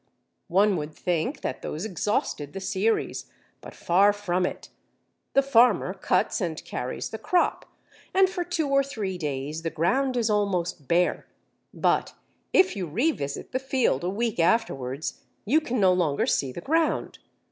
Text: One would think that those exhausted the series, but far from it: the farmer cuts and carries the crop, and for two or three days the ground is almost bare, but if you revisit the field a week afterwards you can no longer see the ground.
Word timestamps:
One 0.47 0.77
would 0.77 0.95
think 0.95 1.41
that 1.41 1.61
those 1.61 1.85
exhausted 1.85 2.53
the 2.53 2.59
series, 2.59 3.29
but 3.61 3.75
far 3.75 4.11
from 4.13 4.47
it: 4.47 4.69
the 5.33 5.43
farmer 5.43 5.93
cuts 5.93 6.41
and 6.41 6.65
carries 6.65 7.11
the 7.11 7.19
crop, 7.19 7.71
and 8.11 8.27
for 8.27 8.43
two 8.43 8.67
or 8.69 8.81
three 8.83 9.19
days 9.19 9.61
the 9.61 9.69
ground 9.69 10.17
is 10.17 10.27
almost 10.27 10.87
bare, 10.87 11.27
but 11.71 12.15
if 12.51 12.75
you 12.75 12.87
revisit 12.87 13.51
the 13.51 13.59
field 13.59 14.03
a 14.03 14.09
week 14.09 14.39
afterwards 14.39 15.21
you 15.45 15.61
can 15.61 15.79
no 15.79 15.93
longer 15.93 16.25
see 16.25 16.51
the 16.51 16.61
ground. 16.61 17.19